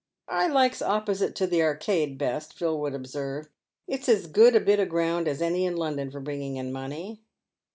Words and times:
"I 0.27 0.47
likes 0.47 0.81
opposite 0.81 1.35
to 1.35 1.45
the 1.45 1.61
Arcade 1.61 2.17
best," 2.17 2.57
Phil 2.57 2.79
would 2.81 2.95
observe, 2.95 3.49
"it's 3.87 4.09
as 4.09 4.25
good 4.25 4.55
a 4.55 4.59
bit 4.59 4.79
o' 4.79 4.85
ground 4.87 5.27
as 5.27 5.43
any 5.43 5.63
in 5.63 5.77
London 5.77 6.09
for 6.09 6.19
bringing 6.19 6.55
in 6.55 6.73
money." 6.73 7.21